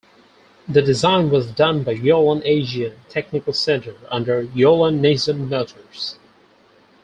The 0.67 0.81
design 0.81 1.29
was 1.29 1.51
done 1.51 1.83
by 1.83 1.93
Yulon 1.93 2.41
Asia 2.43 2.95
Technical 3.07 3.53
Center 3.53 3.93
under 4.09 4.45
Yulon-Nissan 4.45 5.47
Motors. 5.47 6.15